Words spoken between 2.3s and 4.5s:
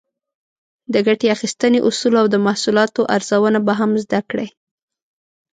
د محصولاتو ارزونه به هم زده کړئ.